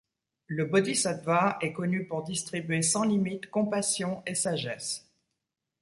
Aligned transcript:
Le 0.47 0.65
bodhisattva 0.65 1.59
est 1.61 1.73
connu 1.73 2.07
pour 2.07 2.23
distribuer 2.23 2.81
sans 2.81 3.03
limite 3.03 3.51
compassion 3.51 4.23
et 4.25 4.33
sagesse. 4.33 5.07